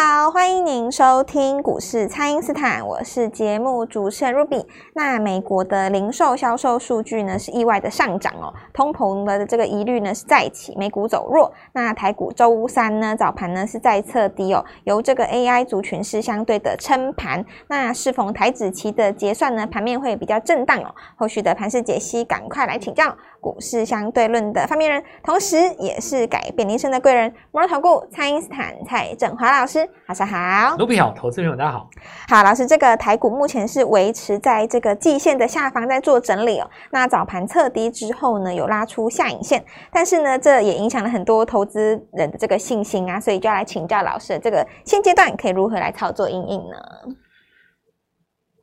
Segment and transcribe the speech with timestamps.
[0.00, 0.19] Tchau!
[0.32, 4.64] 欢迎您收听股市蔡因斯坦，我是节目主持人 Ruby。
[4.94, 11.52] 那美国的零售销售数据呢是意外的上涨哦，通膨的这个疑虑呢是再起，美股走弱。
[11.72, 17.44] 那台股周三呢早盘呢是再测低哦，由这个 AI 族群是相对的撑盘。
[17.66, 20.94] 那适逢台指期的结算呢，盘面会比较震荡哦。
[21.16, 29.88] 后续的盘势解析，赶快来请教股市相对论的发明人，同时也是改变人生的贵人——摩尔投顾蔡因斯坦蔡振华老师。
[30.20, 31.88] 上好，卢比好，投资朋友大家好。
[32.28, 36.68] 好，老师，这个台股目前是维持在这个季线的下方，在做整理哦。
[36.90, 46.76] 那早盘测低之后呢，有拉出下影线，但是呢，这也影响了很多投资人的这个信心啊，所以就要来请教老师，这个现阶段可以如何来操作因应呢？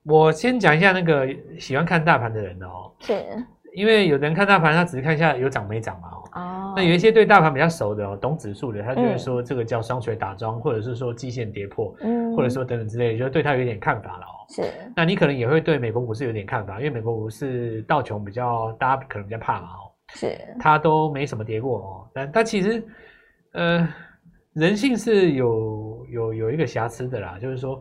[0.05, 1.27] 我先讲一下那个
[1.59, 3.13] 喜欢看大盘的人哦，是
[3.77, 6.09] 因为有人看大盘，他只是看一下有涨没涨嘛。
[6.34, 14.34] 哦，那有一些对大盘比较熟的哦，懂指数的，他就会说这个叫双锤打桩，嗯、或者是说季线跌破，嗯，或者说等等之类的，就对他有点看法了哦。
[14.49, 14.63] 是，
[14.96, 22.84] 那你可能也会对美国股市有点看法，因为美国股市道琼比较大家可能比较怕嘛哦，是，它都没什么跌过哦，但但其实，
[23.54, 23.88] 呃，
[24.54, 27.79] 人性是有有有一个瑕疵的啦，就是说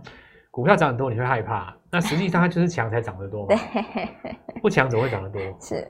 [0.50, 4.06] 股票涨很多你会害怕，那实际上它就是强才涨得多嘛，对，
[4.60, 5.40] 不强怎么会涨得多？
[5.58, 5.88] 是。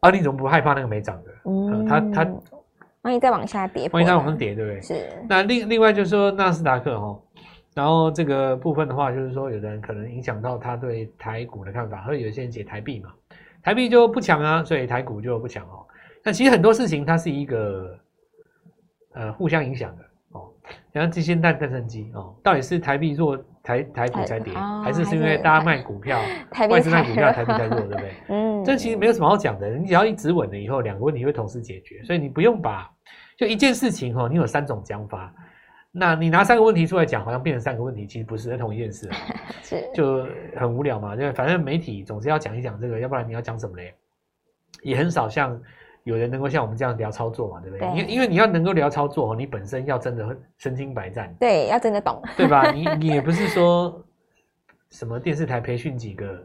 [0.00, 1.30] 啊，你怎么不害怕那个没涨的？
[1.46, 2.30] 嗯，它它
[3.00, 4.82] 万一再往下跌，万一再往上跌，对不对？
[4.82, 5.08] 是。
[5.26, 7.18] 那另另外就是说纳斯达克哈，
[7.72, 13.10] 然后这个部分的话，就是说有的人可能影响到他对台股的看法，或者有些人解台币嘛，
[13.62, 15.86] 台币就不强啊，所以台股就不强哦。
[16.22, 17.98] 那其实很多事情它是一个
[19.14, 20.52] 呃互相影响的哦，
[20.92, 23.42] 像这些蛋蛋生鸡哦，到底是台币弱？
[23.62, 26.20] 台台股才跌，哦、还是是因为大家卖股票，
[26.70, 28.14] 外资卖股票，台币才弱，对不对？
[28.28, 29.68] 嗯，这其实没有什么好讲的。
[29.70, 32.90] 你只要一直稳了以后，两个问题会同时解决，所以你不用把
[33.36, 35.32] 就一件事情哈，你有三种讲法，
[35.92, 39.10] 那你拿三个问题出来讲，好像变成三个问题，其实不是同一件事，
[39.62, 41.14] 是就很无聊嘛。
[41.14, 43.94] 就反正媒体总是要讲一讲这个，要不然你要讲什么嘞？
[44.82, 45.60] 也很少像。
[46.04, 47.88] 有人能够像我们这样聊操作嘛，对不对？
[47.88, 52.70] 因为因为你要能够聊操作，你本身要真的身经百战，对，要真的懂， 对吧？
[52.70, 54.02] 你你也不是说
[54.90, 56.42] 什么电视台培训几个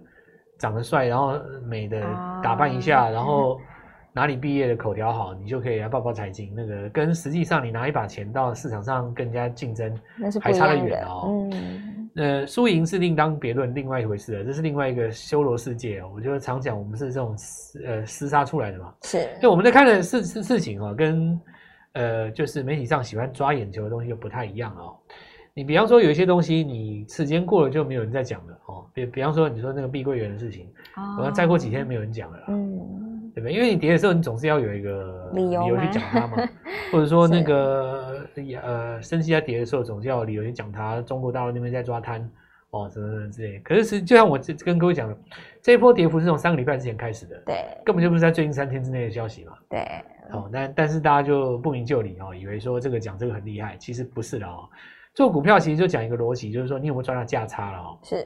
[0.60, 2.02] 长得帅然后美的
[2.44, 3.60] 打扮一下，哦、然后
[4.14, 6.54] 哪里毕业的口条好，你就可以来报报财经。
[6.56, 9.94] 那个跟实际上你拿一把钱到市场上跟人家竞争，
[10.42, 11.48] 还差得远哦。
[11.52, 11.95] 嗯。
[12.16, 14.44] 呃，输赢是另当别论，另外一回事了。
[14.46, 16.12] 这是另外一个修罗世界哦。
[16.16, 17.36] 我就常讲，我们是这种
[17.86, 18.94] 呃厮杀出来的嘛。
[19.04, 19.28] 是。
[19.42, 21.40] 就我们在看的事事事情哦，跟
[21.94, 24.96] 呃就是媒体上喜欢抓眼球的东西就不太一样哦。
[25.54, 28.86] 你比方说有一些东西，你时间过了就没有人在讲了哦。
[28.94, 32.40] 比比方说你说那个碧桂园的事情，哦，我要再过几天没有人讲了。
[32.48, 33.15] 嗯。
[33.36, 33.54] 对不对？
[33.54, 36.38] 因为你跌的时候，你总是要有一个理由去讲它嘛，
[36.92, 38.26] 或者说那个
[38.64, 41.02] 呃，升息在跌的时候，总是要有理由去讲它。
[41.02, 42.22] 中国大陆那边在抓贪
[42.70, 43.60] 哦，什么什么之类。
[43.60, 45.18] 可是是就像我跟各位讲的，
[45.62, 49.54] 这一波跌幅是从三个礼拜之前开始的，对，根本就不是在最近三天之内的消息嘛。
[49.70, 49.82] 对，
[50.32, 54.64] 哦，但但是大家就不明就里哦，以为说这个讲这个很厉害，其实不是的哦。
[55.14, 58.00] 做股票其实就讲一个逻辑，就是说你有没有赚到价差了哦。
[58.02, 58.26] 是，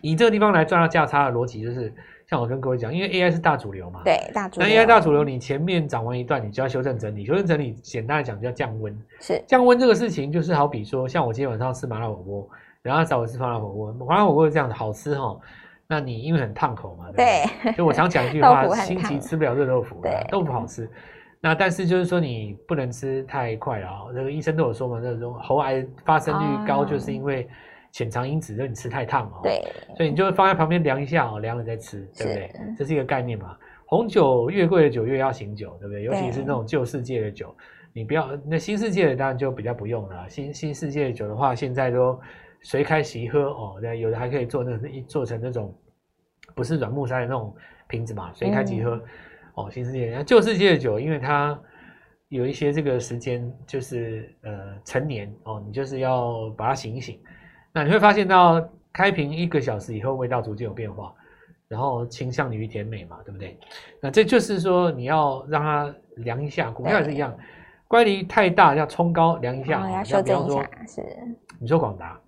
[0.00, 1.92] 以这个地方来赚到价差的逻辑就是。
[2.28, 4.68] 像我跟各位讲，因为 AI 是大主流嘛，对，大主流。
[4.68, 7.24] 那 AI 大主流，你前面涨完一段，你就要修正整理。
[7.24, 8.94] 修正整理，简单来讲叫降温。
[9.18, 12.46] 是降温这个事情，就是好比说，像我今天晚上吃麻辣火锅，
[12.82, 15.34] 然后找我吃麻辣火锅，麻辣火锅是这样的，好吃哈。
[15.86, 20.86] 那你因为很烫口嘛，对，对，就我常讲一句话， 心急吃不了热豆腐，对，豆腐好吃。
[21.40, 27.48] 那但是就是说你不能吃太快了啊，那个医生都有说嘛，那种喉癌发生率高，就是因为。
[27.92, 29.62] 潜藏因子，就你吃太烫哦，对，
[29.96, 32.50] 所以你就放在旁边凉一下哦，凉了再吃，对不对？
[32.76, 33.56] 这是一个概念嘛。
[33.86, 36.02] 红酒越贵的酒越要醒酒，对不对？
[36.02, 37.56] 尤其是那种旧世界的酒，
[37.94, 40.28] 你不要那新世界的当然就比较不用了。
[40.28, 42.20] 新新世界的酒的话，现在都
[42.60, 45.74] 随开随喝哦，那有的还可以做那一做成那种
[46.54, 47.54] 不是软木塞的那种
[47.88, 49.02] 瓶子嘛，随开即喝、嗯、
[49.54, 49.70] 哦。
[49.70, 51.58] 新世界那旧世界的酒，因为它
[52.28, 57.18] 有一些这个时间就是呃陈年哦，你就是要把它醒一醒。
[57.78, 58.60] 那你会发现到
[58.92, 61.14] 开瓶一个小时以后，味道逐渐有变化，
[61.68, 63.56] 然后倾向于甜美嘛，对不对？
[64.02, 67.32] 那这就是说你要让它量一下，股票也是一样，
[67.86, 70.62] 乖离太大要冲高量一下，哦、要修正一下。
[70.88, 71.02] 是，
[71.60, 72.20] 你说广达，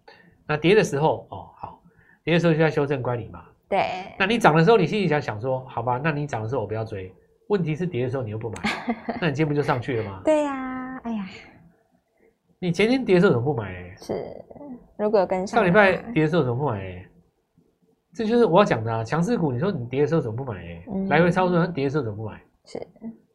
[0.46, 1.82] 那跌的时候哦好，
[2.22, 3.42] 跌的时候就要修正乖离嘛。
[3.68, 3.84] 对。
[4.20, 7.12] 那你涨的时候，你心里想想说，好吧，那你涨的时候我不要追，
[7.48, 8.56] 问题是跌的时候你又不买，
[9.20, 10.22] 那你今天不就上去了吗？
[10.24, 11.26] 对呀、啊，哎呀。
[12.62, 13.96] 你前天跌的时候怎么不买、欸？
[13.98, 14.44] 是，
[15.00, 15.58] 如果有跟上。
[15.60, 17.06] 上礼拜跌的时候怎么不买、欸？
[18.12, 19.04] 这就是我要讲的啊！
[19.04, 20.84] 强势股，你说你跌的时候怎么不买、欸？
[20.92, 22.40] 嗯、来回操作，跌的时候怎么不买？
[22.64, 22.78] 是，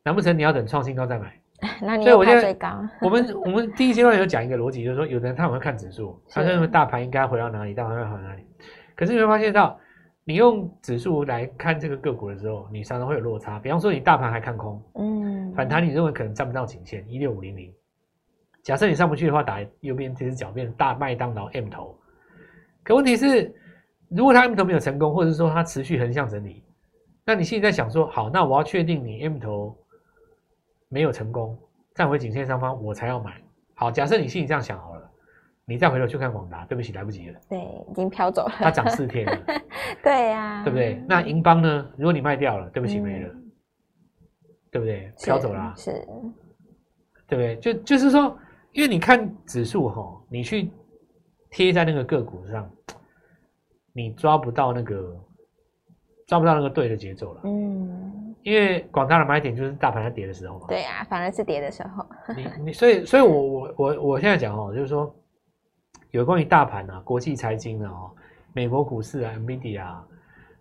[0.03, 1.33] 难不成你要等创新高再买？
[1.81, 2.67] 那你又看最高。
[3.01, 8.43] 我们我们第一阶段有讲一个逻辑，就是说，有的人他很会看指数，他认为大盘应该回到哪里，大盘会回到哪里。
[8.95, 9.79] 可是你会发现到，
[10.25, 13.57] 你用指数来看这个个股的时候，你常常会有落差。
[13.59, 17.73] 比方说，你大盘还看空，嗯，反弹你认为可能站不到颈线一六五零零。
[18.65, 21.95] 假设你上不去的话，打右边这只脚变成大麦当劳 M 头。
[22.83, 23.53] 可问题是，
[24.09, 26.63] 如果它 M 头没有成功，或者是说它持续横向整理，
[27.23, 29.77] 那你现在想说，好，那我要确定你 M 头
[30.89, 31.55] 没有成功，
[31.93, 33.39] 站回颈线上方，我才要买。
[33.75, 35.11] 好，假设你心里这样想好了。
[35.67, 37.39] 你再回头去看广达，对不起，来不及了。
[37.49, 37.59] 对，
[37.89, 38.53] 已经飘走了。
[38.57, 39.45] 它涨四天了。
[40.03, 41.03] 对呀、啊，对不对？
[41.07, 41.89] 那银邦呢？
[41.97, 43.51] 如果你卖掉了，对不起，没了，嗯、
[44.71, 45.11] 对不对？
[45.23, 45.73] 飘走了、啊。
[45.75, 45.91] 是。
[47.27, 47.57] 对不对？
[47.57, 48.37] 就就是说，
[48.75, 50.69] 因为你看指数哈，你去
[51.49, 52.69] 贴在那个个股上，
[53.91, 55.19] 你抓不到那个
[56.27, 57.41] 抓不到那个对的节奏了。
[57.45, 58.35] 嗯。
[58.43, 60.67] 因为广大的买点就是大盘在跌的时候嘛。
[60.67, 62.05] 对呀、啊，反而是跌的时候。
[62.35, 65.13] 你你所以所以我我我我现在讲哦，就是说。
[66.11, 67.91] 有关于大盘啊，国际财经啊，
[68.53, 70.07] 美国股市啊，NVIDIA 啊，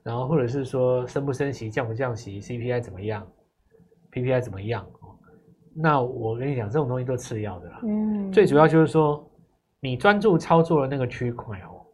[0.03, 3.25] 然后或者是说升不升息、降不降息、CPI 怎么样、
[4.11, 4.85] PPI 怎么样？
[5.75, 7.81] 那我跟你讲，这种东西都次要的啦。
[7.83, 9.29] 嗯，最主要就是说，
[9.81, 11.85] 你专注操作的那个区块哦，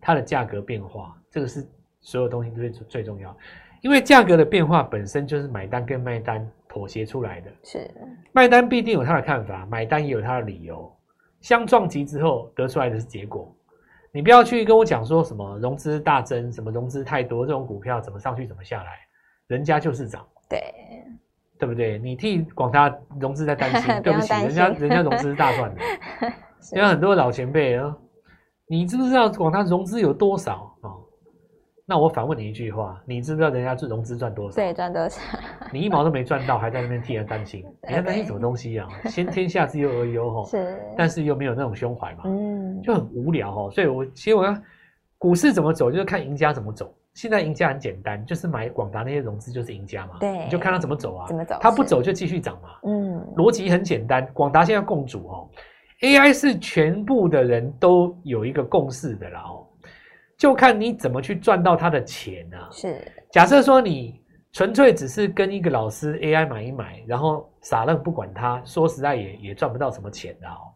[0.00, 1.66] 它的价格变化，这个是
[2.00, 3.36] 所有东西最最重要。
[3.82, 7.50] 因为价格的变化本身就是买单跟卖单妥协出来的。
[7.62, 7.90] 是，
[8.32, 10.90] 卖单必定有他的看法，买单也有他的理由。
[11.42, 13.54] 相撞击之后得出来的是结果，
[14.10, 18.92] 你不要去跟我讲说什么融资大增，什么融资太多，这种股票怎么上去怎么下来，
[19.46, 20.58] 人家就是涨，对，
[21.58, 21.98] 对不对？
[21.98, 25.80] 你替广达融资在担心， 对不起，人家人家融资是大赚的，
[26.76, 27.96] 因为很多老前辈啊，
[28.68, 30.88] 你知不知道广达融资有多少啊？
[30.88, 31.02] 哦
[31.88, 34.56] 那我反问你一句话，你知不知道人家是融资赚多少？
[34.56, 35.20] 对，赚多少？
[35.72, 38.88] 你一毛都没赚到，还在那边替人担心，你还担心什么东西啊？
[39.04, 43.70] 先天下之忧而忧吼，是，但是又没有那种胸怀嘛，嗯，就很无聊哦。
[43.70, 44.52] 所以我其实我要
[45.16, 46.92] 股市怎么走，就是看赢家怎么走。
[47.16, 51.56] 现在赢家很简单，就是买广达那些融资就是赢家嘛，对，你就看他怎么走啊，怎么走？
[51.62, 54.24] 他不走就继续涨嘛，嗯，逻辑很简单。
[54.34, 55.48] 广达现在共主哦
[56.02, 59.66] ，AI 是全部的人都有一个共识的啦哦。
[60.36, 62.68] 就看你怎么去赚到他的钱啊！
[62.70, 63.00] 是，
[63.32, 64.22] 假设说你
[64.52, 70.68] 纯粹只是跟一个老师 AI 买一买，然后傻愣不管他，说实在也也赚不到什么钱的哦。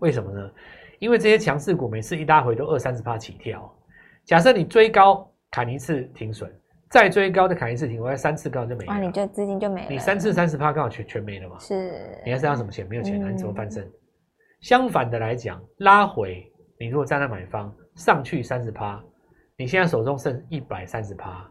[0.00, 0.50] 为什么呢？
[0.98, 3.74] 因为这些强势股每次一拉回都二三十趴起跳。
[4.26, 6.50] 假设你追高砍一次停损，
[6.90, 8.94] 再追高的砍一次停损，三次刚好就没了。
[8.94, 9.86] 那，你这资金就没了。
[9.90, 11.58] 你三次三十趴刚好全全没了嘛？
[11.58, 11.92] 是。
[12.24, 12.86] 你还剩下什么钱？
[12.88, 13.84] 没有钱了，你怎么翻身？
[13.84, 13.92] 嗯。
[14.60, 16.44] 相反的来讲，拉回
[16.78, 17.72] 你如果站在买方。
[17.94, 19.02] 上去三十趴，
[19.56, 21.44] 你现在手中剩一百三十趴，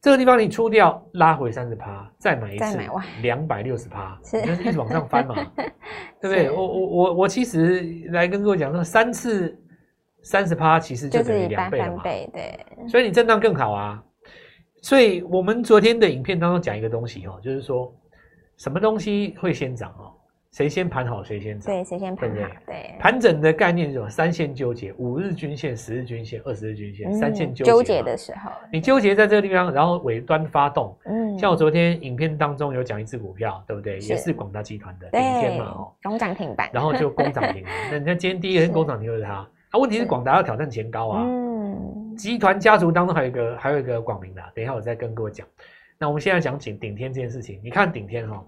[0.00, 2.76] 这个地方你出掉，拉回三十趴，再买一次，
[3.22, 5.36] 两百六十趴，你就是一直往上翻嘛，
[6.20, 6.50] 对不对？
[6.50, 9.56] 我我我我其实来跟各位讲说，三次
[10.22, 12.28] 三十趴其实就等于两倍了嘛，对，
[12.88, 14.02] 所以你震荡更好啊。
[14.82, 17.92] 所以我们昨天的影片当中讲一个东西哦，就是说
[18.56, 20.12] 什么东西会先涨哦。
[20.52, 22.56] 谁先盘好谁先涨，对，谁先盘好，对对？
[22.66, 24.10] 对，盘整的概念是什么？
[24.10, 30.98] 三线纠结，五日均线、十日均线、二十日均线，嗯、三线纠结，纠结的时候，你纠结在这个地方，然后尾端发动。
[31.04, 34.00] 嗯，像我昨天影片当中有讲一只股票，对不对？
[34.00, 37.64] 也是广大集团的顶天嘛，哦，攻涨停板，然后就攻涨停。
[37.88, 39.48] 那你看今天第一个攻涨停就是它。
[39.70, 41.24] 啊，问题是广达要挑战前高啊。
[41.24, 45.46] 嗯，集团家族当中还有一个还有一个广明的，等一下我再跟各位讲。
[45.98, 48.44] 那我们现在讲顶顶天这件事情，你看顶天哈。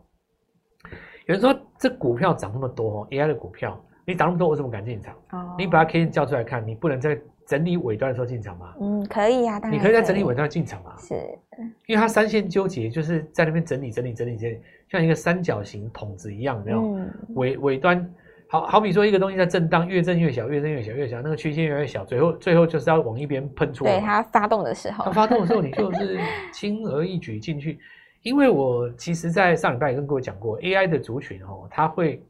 [1.27, 5.15] 有人说这股票涨那么多哦，AI 的股票你涨那么多，我怎么敢进场？
[5.31, 8.75] 哦，你把它 K 线叫出来看，你不能在整理尾端的时候进场吗？
[8.81, 9.61] 嗯，可以啊。
[9.71, 10.97] 你可以在整理尾端进场啊？
[10.99, 11.15] 是，
[11.87, 16.83] 因为它三线纠结，就是在那边整理、整理、整理、整理，像一个三角形筒子一样，没有？
[16.83, 18.13] 嗯、尾尾端，
[18.53, 23.99] 好好比说一个东西在震荡，越震越小，越震越小，越小，那个曲线越来越小，最后最后就是要往一边喷出来。
[23.99, 26.21] 对，它发动的时候，它发动的时候，你就是
[26.53, 27.79] 轻而易举进去。
[28.21, 32.23] 因为我其实，在上礼拜也跟各位讲过，AI 的族群哦，它会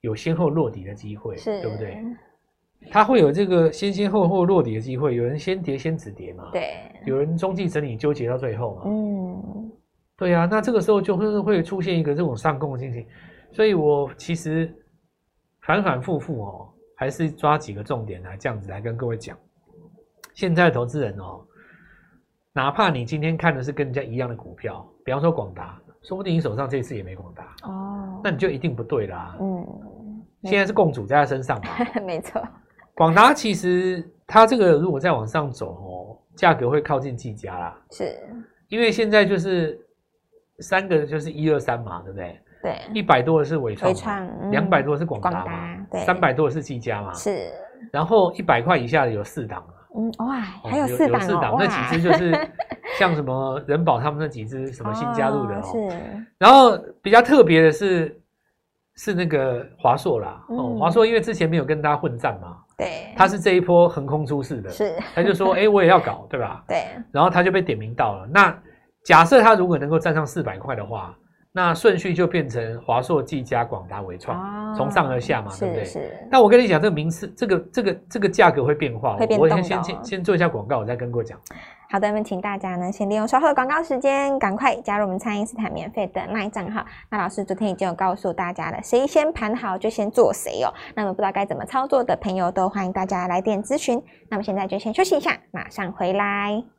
[0.00, 2.04] 有先后落底的机会，对不对？
[2.88, 9.72] 它会有这个先先后后落底的机会，有人先跌先止跌嘛，对，有人中继整理纠结到最后嘛，嗯，
[10.16, 13.04] 对啊，那这个时候就会会出现一个这种上攻的情形，
[13.50, 14.72] 所以我其实
[15.68, 19.36] 反反复复哦，还是抓几个重点来这样子来跟各位讲，
[20.32, 21.44] 现在的投资人哦。
[22.54, 29.36] 哪怕你今天看的是跟人家一样的股票，比方说广达，说不定你手上这一次也没广达哦，那你就一定不对啦。
[29.38, 29.66] 嗯，
[30.44, 31.68] 现在是共主在他身上嘛，
[32.00, 32.42] 没错。
[32.94, 37.78] 广达其实它这个如果再往上走哦，价格会靠近技嘉啦。
[37.90, 38.18] 是，
[38.68, 39.78] 因为现在就是
[40.60, 42.40] 三个就是一二三嘛，对不对？
[42.62, 43.92] 对，一百多的是伟创，
[44.50, 47.50] 两百、嗯、多的是广达嘛，对，三百多的是技嘉嘛，是。
[47.92, 49.64] 然后一百块以下的有四档，
[49.96, 52.36] 嗯哇，还有四有四档，那几只就是
[52.98, 56.26] 像什么人保他们那几只什么新加入的哦，哦是。
[56.36, 58.20] 然后比较特别的是
[58.96, 66.64] 是那个华硕啦，哦、嗯，华硕因为之前没有跟大家混战嘛，对，他是这一波横空出世的，是，他就说 哎我也要搞，对吧？
[66.66, 68.26] 对，然后他就被点名到了。
[68.26, 68.60] 那
[69.04, 71.16] 假设他如果能够站上四百块的话。
[71.58, 75.84] 那顺序就变成华硕、技嘉、广达、伟创，从上而下嘛，对不对？
[75.84, 76.16] 是。
[76.30, 79.16] 那我跟你讲，这个名次，这个这个这个价格会变化。
[79.36, 81.36] 我先先先做一下广告，我再跟各位讲。
[81.90, 86.86] 好的，那么请大家呢，先利用稍后的广告时间，赶快加入我们蔡因斯坦免费的 LINE 账号。
[87.10, 90.72] 那老师昨天已经有告诉大家了，谁先盘好就先做谁哦。
[90.94, 94.00] 那么不知道该怎么操作的朋友，都欢迎大家来电咨询。
[94.30, 96.77] 那么现在就先休息一下，马上回来。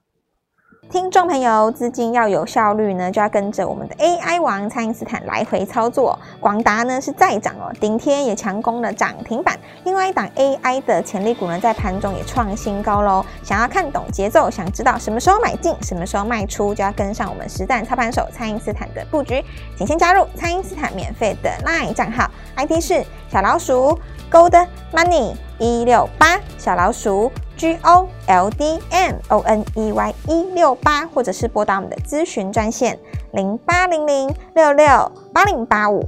[0.92, 6.18] 听众朋友，资金要有效率呢，就要跟着我们的 AI 王蔡因斯坦来回操作。
[6.40, 9.56] 广达呢是再涨哦，顶天也强攻了涨停板。
[9.84, 13.24] 另外一档 AI 的潜力股呢，在盘中也创新高喽。
[13.44, 19.46] 想要看懂节奏，想知道什么时候买进，什么时候卖出，就要跟上我们实战操盘手蔡因斯坦的布局。
[19.78, 23.96] 请先加入蔡因斯坦免费的 LINE 账号，ID 是小老鼠
[24.32, 27.32] Gold Money 一六八小老鼠。
[27.60, 32.98] G O L D M O N E Y 一六八，或者是拨打我们的咨询专线
[33.34, 36.08] 零八零零六六八零八五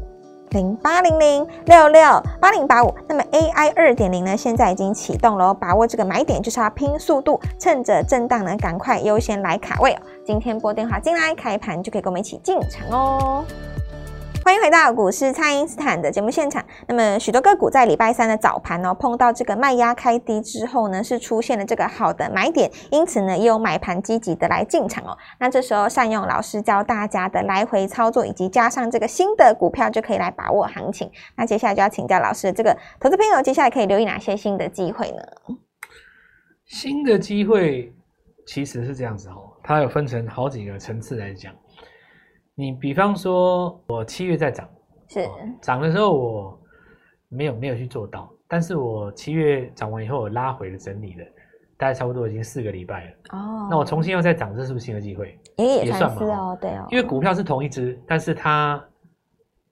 [0.52, 2.02] 零八零零六六
[2.40, 2.96] 八零八五。
[3.06, 10.00] 那么 A I 二点零呢，现在已经启动了，把握这个买点就是要拼速度，趁着震荡呢，赶快优先来卡位哦。
[10.26, 13.44] 今天拨电话进来，开盘就可以跟我们一起进场哦。
[14.44, 16.66] 欢迎回到股市，蔡因斯坦的节目现场。
[16.88, 25.16] 那么许多个股在礼拜三的早盘哦，碰到这个卖压开低之后呢，是出现了这个好的买点，因此呢，也有买盘积极的来进场哦。
[25.40, 31.12] 那这时候善用老师教大家的来回操作，以及加上这个新的股票，就可以来把握行情。
[31.36, 35.22] 那接下来就要请教老师，这个投资朋友接下来可以留意哪些新的机会呢？
[36.66, 37.94] 新的机会
[38.48, 41.54] 其实是这样子哦，它有分成好几个层次来讲。
[42.62, 44.70] 你比方说，我七月在涨，
[45.08, 45.28] 是
[45.64, 46.60] 涨的时候我
[47.28, 51.26] 没有没有去做到，但是我七月涨完以后我拉回了整理了，
[51.76, 53.12] 大概差不多已经四个礼拜了。
[53.32, 55.40] 哦，那我重新又再涨，这是不是新的机会？
[55.58, 56.86] 也也算嘛，哦，对哦。
[56.92, 58.80] 因为股票是同一只，但是它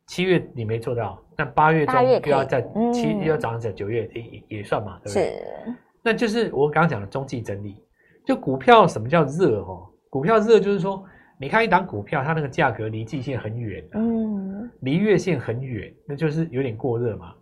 [0.07, 2.59] 七月你没做到，那八月中又要在
[2.91, 5.25] 七又要涨在九月也也算嘛，对不对？
[5.25, 7.85] 是，那就是我刚刚讲的中继整理。
[8.25, 9.59] 就股票什么叫热？
[9.59, 11.05] 哦，股票热就是说。
[11.41, 17.33] 你看一档股票，它那个价格离季线很远，嗯，离月线很远，那就是有点过热嘛。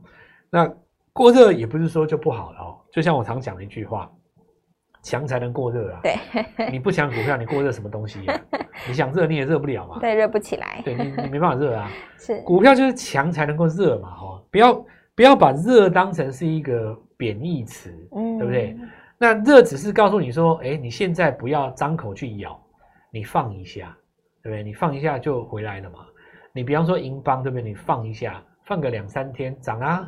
[0.51, 0.71] 那
[1.11, 2.77] 过热也不是说就不好了哦。
[2.91, 4.07] 就像我常讲的一句话，
[5.01, 5.99] 强才能过热啊。
[6.03, 6.15] 对，
[6.71, 8.39] 你不强股票，你过热什么东西啊？
[8.87, 9.97] 你想热你也热不了嘛。
[9.99, 10.79] 对，热不起来。
[10.85, 11.89] 对你，你没办法热啊。
[12.19, 14.85] 是，股票就是强才能够热嘛，哈，不要
[15.15, 18.77] 不要把热当成是一个贬义词，嗯，对不对？
[19.17, 22.63] 那热只是告诉你说，哎，你现在不要张口去咬。
[23.17, 23.97] 你放一下，
[24.43, 24.63] 对不对？
[24.63, 26.05] 你放一下就回来了嘛。
[26.53, 27.63] 你比方说银邦，对不对？
[27.63, 30.07] 你放一下，放个两三天涨啊。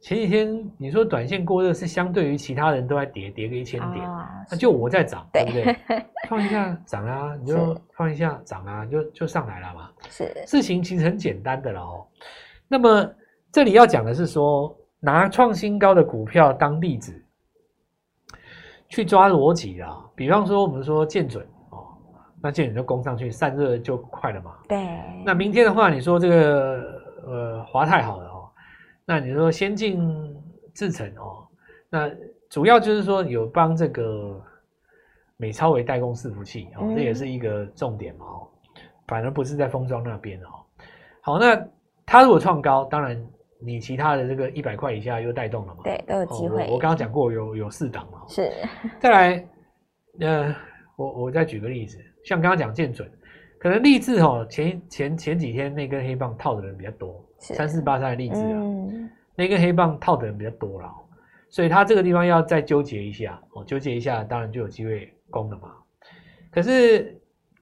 [0.00, 6.04] 前几天你说短线过热，是相对于其他人都在跌，跌个一千点，哦、那就我在涨，对不对？
[6.28, 9.90] 放一下 涨啊，你就放一下涨啊，就就上来了嘛。
[10.10, 12.04] 是，事情其实很简单的了哦。
[12.66, 13.08] 那么
[13.52, 17.24] 这里要讲的是说，拿创新高的股票当例子
[18.88, 20.04] 去抓逻辑啊。
[20.16, 21.46] 比方说，我们说建准。
[22.42, 24.54] 那建准就攻上去，散热就快了嘛。
[24.68, 24.78] 对。
[25.24, 28.50] 那明天的话，你说这个呃华泰好了哦，
[29.04, 30.36] 那你说先进
[30.74, 31.46] 制程哦，
[31.88, 32.10] 那
[32.48, 34.40] 主要就是说有帮这个
[35.36, 38.48] 美超微代工伺服器哦，这也是一个重点嘛哦，
[39.08, 40.48] 反而不是在封装那边哦。
[41.22, 41.60] 好，那
[42.04, 43.20] 它如果创高，当然
[43.58, 45.80] 你其他的这个一百块以下又带动了嘛。
[45.82, 46.68] 对，都有机会。
[46.70, 48.22] 我刚刚讲过有有四档嘛。
[48.28, 48.52] 是。
[49.00, 49.48] 再来，
[50.20, 50.54] 呃，
[50.96, 51.98] 我我再举个例子。
[52.26, 53.08] 像刚刚讲建准，
[53.56, 60.92] 可能励志哦，前前前几天那根黑棒套的人比较多，三四八三的立志啊，嗯、那根黑棒套的人比较多了，
[61.48, 65.70] 所以他这个地方要再纠结一下哦，纠结一下，当然就有机会攻了嘛。
[66.50, 67.16] 可是，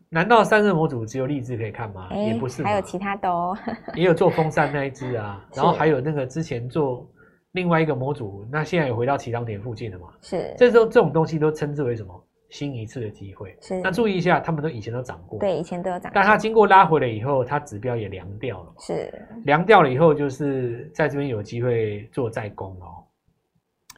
[0.08, 2.08] 难道三热模组只有励志可以看吗？
[2.12, 3.54] 欸、也不是，还有其他的哦，
[3.94, 7.06] 也有做风扇那一只啊， 然后还有那个之前做
[7.52, 10.08] 另外一个模组，那现在也回到起涨点附近了嘛。
[10.22, 12.23] 是，这时候这种东西都称之为什么？
[12.54, 13.80] 新一次的机会，是。
[13.80, 19.12] 那注意一下，他们都以前都涨过，对，以前都有涨，但它经过拉回了以后，它指标也凉掉了，是。
[19.44, 23.02] 凉掉了以后，就是在这边有机会做再攻哦。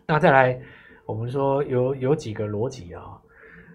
[0.07, 0.59] 那再来，
[1.05, 3.21] 我们说有有几个逻辑啊，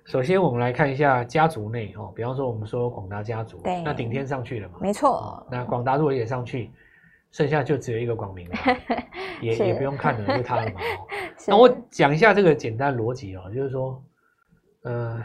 [0.05, 5.45] 首先我们来看一下家族内哦，比方说我们说广达家族，对，那顶天上去了嘛，没错。
[5.51, 6.71] 那广达如果也上去，
[7.29, 8.55] 剩下就只有一个广明了，
[9.43, 10.81] 也也不用看了，就他了嘛。
[11.47, 14.03] 那我讲一下这个简单逻辑哦，就是说，
[14.83, 15.21] 呃。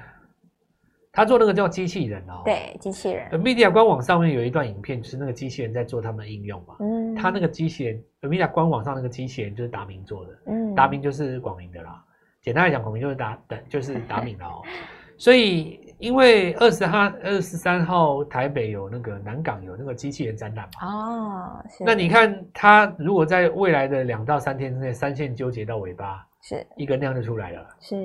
[1.12, 3.26] 他做那个叫机器人哦，对，机器人。
[3.30, 6.76] NVIDIA 官网上面有一段影片，就是那个机器人在做他们的应用嘛。
[6.80, 7.14] 嗯。
[7.14, 10.38] 他那个机器人，NVIDIA 官网上那个机器人就是达明做的。
[10.44, 10.74] 嗯。
[10.74, 12.04] 达明就是广明的啦。
[12.42, 14.60] 简单来讲，广明就是达的，就是达明的哦。
[15.16, 20.86] 所以，因为二十号、二十三号台北有那个南港有那个机器人展览嘛。
[20.86, 21.64] 哦。
[21.80, 27.96] 那你看，他如果在未来的两到三天之内，三线纠结到尾巴，是一根量就出来了，是，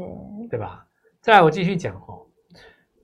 [0.49, 0.85] 对吧？
[1.21, 2.25] 再来，我继续讲哦。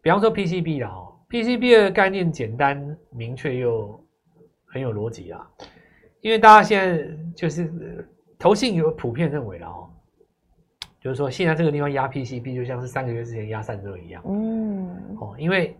[0.01, 4.03] 比方说 PCB 啦，哦，PCB 的概念简单明确又
[4.65, 5.47] 很有逻辑啊，
[6.21, 8.09] 因为大家现在就是
[8.39, 9.87] 投信有普遍认为了哦，
[10.99, 15.77] 就是说现在这个地方压 PCB 就像是三个月之前压散热一样，嗯，哦，因为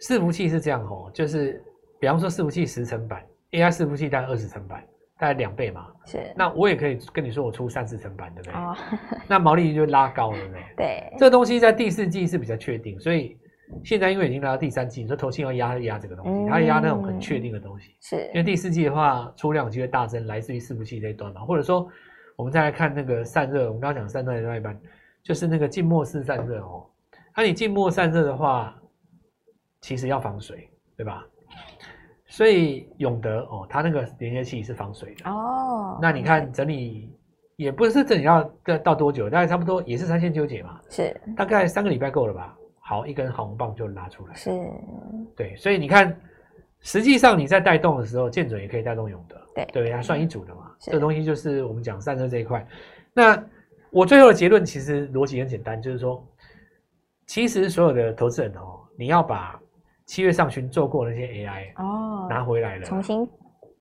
[0.00, 1.60] 伺服器是这样哦，就是
[1.98, 4.86] 比方说伺服器十层板，AI 伺服器大概二十层板。
[5.22, 6.18] 大概两倍嘛，是。
[6.34, 8.54] 那我也可以跟你说，我出三四成板，对不对？
[8.54, 8.76] 哦。
[9.28, 10.62] 那毛利率就拉高了，对不对？
[10.76, 11.12] 对。
[11.16, 13.38] 这个东西在第四季是比较确定，所以
[13.84, 17.94] 现在因为已经来到第三季，你说投信要压压这个东西，它压那种很确定的东西。
[18.00, 18.16] 是。
[18.30, 21.88] 因为第四季的话，出量机会大增，来自于伺服器这一端嘛，或者说
[22.34, 24.76] 我们再来看那个散热，我们刚刚讲散热的另外一半，
[25.22, 26.84] 就是那个静默式散热哦。
[27.36, 28.76] 那你静默散热的话，
[29.82, 31.24] 其实要防水，对吧？
[32.32, 35.98] 所以永德哦，它那个连接器是防水的哦。
[36.00, 37.14] 那你看整理
[37.56, 40.80] 也不是整理要到到多久，大概差不多也是三线纠结嘛。
[40.88, 42.56] 是，大概三个礼拜够了吧？
[42.80, 44.34] 好，一根红棒就拉出来。
[44.34, 44.50] 是，
[45.36, 45.54] 对。
[45.56, 46.18] 所以你看，
[46.80, 49.36] 实际上你在带动的时候，建准也可以带动永德。
[49.54, 50.72] 对，对，它算一组的嘛。
[50.80, 52.66] 这个东西就是我们讲散热这一块。
[53.12, 53.44] 那
[53.90, 56.26] 我最后的结论其实逻辑很简单，就是说，
[57.26, 59.60] 其实所有的投资人哦，你要把。
[60.12, 63.26] 七月上旬做过那些 AI 哦，拿回来了，重新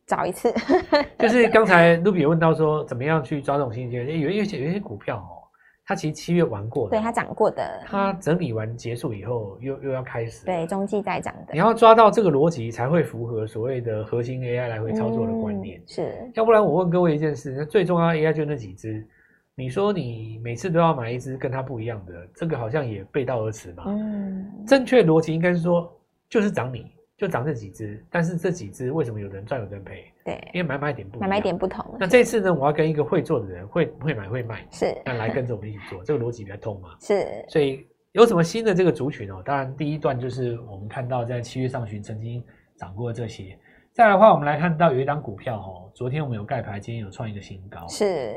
[0.08, 0.50] 找一次。
[1.20, 4.18] 就是刚才 Ruby 也问到说，怎么样去抓这种新机会？
[4.18, 5.44] 有一些有一些股票哦，
[5.86, 11.52] 它其实七月玩过的，对它涨过的，它整理完结束以后又又要开始，对中继再涨的。
[11.52, 15.82] 你要抓到这个逻辑，才会符合所谓的核心 AI 来回操作的观念。
[15.82, 19.06] 嗯、是，要不然我问各位一件事，那最重要的 AI 就那几只，
[19.54, 23.84] 你说你每次都要买一只跟它不一样的，这个好像也背道而驰嘛。
[23.88, 25.94] 嗯，正确逻辑应该是说。
[26.32, 30.06] 就是涨你，就涨这几只，但是这几只为什么有人赚有人赔？
[30.24, 31.86] 对，因为买卖点不买卖点不同。
[32.00, 36.96] 那这次呢，我要跟一个会做的人，会会买会卖，是，那来跟着我们一起做， 这个逻辑比较通嘛。
[37.02, 39.44] 是，所以有什么新的这个族群哦？
[39.44, 42.42] 当然第一段就是我们看到在七月上旬曾经
[42.78, 43.60] 涨过这些。
[43.92, 47.86] 再来的话，我们来看到有一档股票哦，昨天我们有盖牌，今天有创一个新高。
[47.90, 48.34] 是，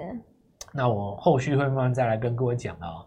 [0.72, 3.06] 那我后续会慢慢再来跟各位讲啊。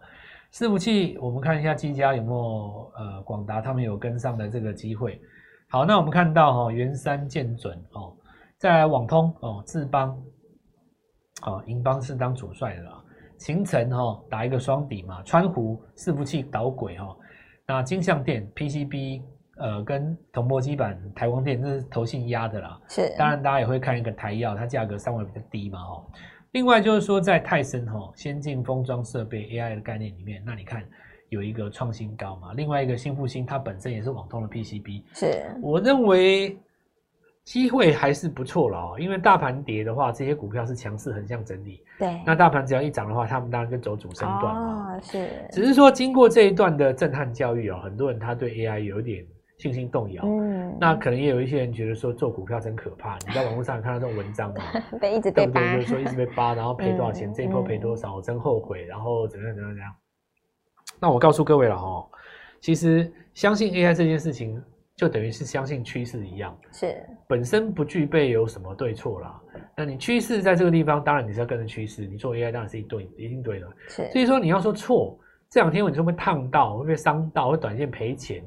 [0.52, 5.20] 伺服器，我们看一下技嘉有没有呃广达他们有跟上的这个机会。
[5.68, 8.16] 好，那我们看到哈、哦，元山建准哦，
[8.56, 10.18] 再来网通哦，智邦，
[11.42, 13.04] 哦，银邦是当主帅的啦。
[13.36, 17.16] 勤诚哈打一个双底嘛，川湖伺服器导轨哈、哦，
[17.66, 19.22] 那金像电 PCB
[19.58, 22.80] 呃跟铜箔基板台光电这是投信压的啦。
[22.88, 26.04] 是，当然大家也会看一个台药，它价格稍微比较低嘛哈、哦。
[26.52, 30.82] 另外就是说，在泰森哈先进封装设备 AI 的概念里面，那你看
[31.28, 32.54] 有一个创新高嘛。
[32.54, 36.56] 另外一个新复兴，它本身也是网通的 PCB，是我认为
[37.44, 38.96] 机会还是不错了哦。
[38.98, 41.82] 因为大盘跌的话，这些股票是强势横向整理。
[41.98, 44.96] 对，那大盘只要一涨的话，他们当然就走主升段嘛。
[44.96, 45.28] 哦，是。
[45.50, 49.22] 只是说经过这一段的震撼教育哦，很多人他对 AI 有点。
[49.58, 53.18] 信心动摇，嗯，那可能也有一些人觉得说做股票真可怕。
[53.26, 54.62] 你在网络上看到这种文章嘛？
[55.00, 59.92] 被一直被扒，就是说一直被扒，然后赔多少钱，嗯、这一波赔多少，我真后悔，然后怎样怎样怎样。
[61.00, 62.08] 那我告诉各位了哈，
[62.60, 64.62] 其实相信 AI 这件事情，
[64.94, 69.40] 就等于是相信趋势一样，是本身不具备有什么对错啦。
[69.76, 73.66] 那你趋势在这个地方，当然你是要跟着趋势，你做 AI 当然是一对一定对的。
[73.88, 75.18] 是，所以说你要说错，
[75.50, 78.40] 这两天你会不会烫到，会不会伤到，会短线赔钱？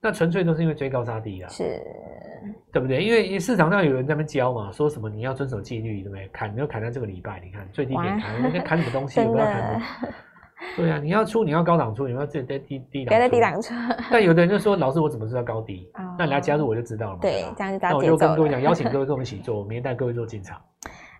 [0.00, 1.80] 那纯粹都是因为追高杀低啊，是，
[2.72, 3.02] 对不对？
[3.02, 6.28] 因为市场上有人在那边教嘛，说什么你要遵守纪律，对不对？
[6.28, 9.20] 砍你要砍在这个礼拜，你看最低点砍，那砍什么东西？
[9.26, 9.80] 我不要砍。
[10.74, 13.10] 对啊，你要出你要高档出，你要自己在低低档。
[13.10, 13.74] 别在低档出。
[14.10, 15.90] 但有的人就说，老师我怎么知道高低？
[16.18, 17.18] 那你要加入我就知道了嘛。
[17.20, 17.92] 对，这样就大家。
[17.92, 20.60] 那我就跟各位讲，邀请各位跟我们一起做， 我明天带各位做进场。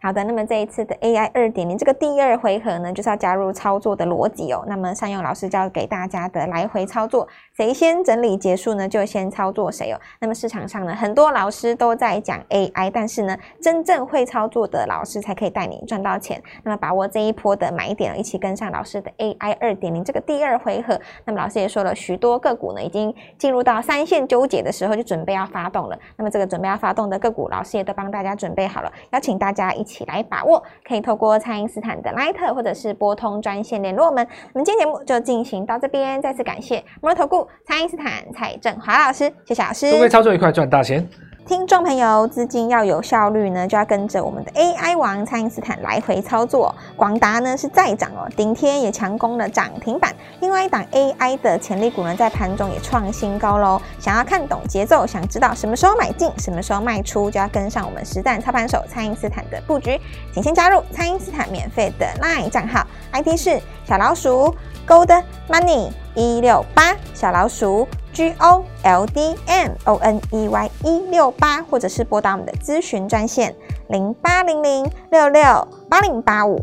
[0.07, 4.65] 好的，那么这一次的 AI 二点零这个第二回合呢，就是要加入操作的逻辑哦。
[4.69, 10.01] 那么善用老师教给大家的来回操作，谁先整理结束呢，就先操作谁哦。
[10.21, 16.41] 那么市场上呢，很多老师都在讲 AI，但是呢，真正会操作的老师才可以带你赚到钱。
[16.63, 20.97] 那么把握这一波的买点，一起跟上老师的 AI 二点零这个第二回合。
[21.25, 25.99] 那么老师也说了许多个股呢，已经进入到三线纠结的时候，就准备要发动了。
[26.17, 34.27] 那么这个准备要发动的个股，老师也都帮大家准备好了，邀请大家一起起来把握，可以透过蔡因斯坦的 Line 或者是拨通专线联络我们。
[34.53, 39.91] 我们今天节目就进行到这边，再次感谢摩托投顾蔡因斯坦蔡振华老师，谢谢老师。
[39.91, 41.09] 各位操作愉快，赚大钱。
[41.47, 46.75] 听众朋友，资金要有效率呢，就要跟着我们的 AI 王蔡因斯坦来回操作。
[46.97, 50.13] 广达呢是再涨哦，顶天也强攻了涨停板。
[50.41, 53.81] 另外一档 AI 的潜力股呢，在盘中也创新高喽。
[54.01, 60.01] 想要看懂节奏，想知道什么时候买进，什么时候卖出，就要跟上我们实战操盘手蔡因斯坦的布局。
[60.35, 64.53] 请先加入蔡因斯坦免费的 LINE 账号，ID 是小老鼠
[64.85, 67.87] Gold Money 一六八小老鼠。
[68.17, 73.55] G O L D M O N E Y 一六八，或者是拨打我们的咨询专线
[73.91, 76.59] 零八零零六六八零八五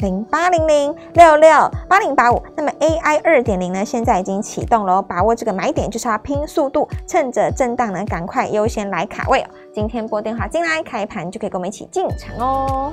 [0.00, 1.48] 零八零零六六
[1.88, 2.42] 八零八五。
[2.54, 9.48] 那么 AI 二点零呢，现在已经启动了，把握这个买点就是要拼速度，趁着震荡呢，赶快优先来卡位哦。
[9.72, 12.92] 今天拨电话进来，开盘就可以跟我们一起进场哦。